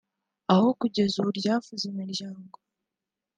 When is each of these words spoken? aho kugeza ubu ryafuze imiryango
aho 0.53 0.67
kugeza 0.79 1.15
ubu 1.21 1.31
ryafuze 1.39 1.83
imiryango 1.91 2.57